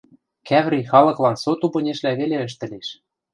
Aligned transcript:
Кӓври 0.47 0.81
халыклан 0.89 1.35
со 1.43 1.51
тупынешлӓ 1.61 2.11
веле 2.19 2.37
ӹштӹлеш. 2.47 2.87